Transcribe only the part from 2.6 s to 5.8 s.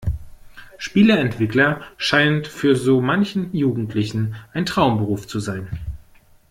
so manchen Jugendlichen ein Traumberuf zu sein.